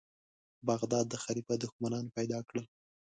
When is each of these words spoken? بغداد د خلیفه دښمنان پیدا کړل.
بغداد 0.67 1.05
د 1.09 1.15
خلیفه 1.23 1.53
دښمنان 1.63 2.05
پیدا 2.17 2.39
کړل. 2.49 2.65